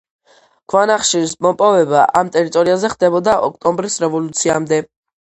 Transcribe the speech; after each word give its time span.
ქვანახშირის 0.71 1.35
მოპოვება 1.47 2.07
ამ 2.23 2.33
ტერიტორიაზე 2.39 2.93
ხდებოდა 2.97 3.39
ოქტომბრის 3.53 4.03
რევოლუციამდე. 4.09 4.87